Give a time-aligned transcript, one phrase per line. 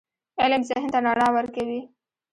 [0.41, 1.81] علم ذهن ته رڼا ورکوي.